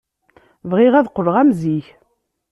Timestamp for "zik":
1.61-1.87